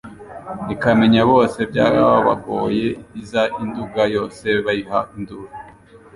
[0.73, 2.87] Ikamenya bose byabagoye
[3.21, 5.49] Iza i Nduga yose bayiha induru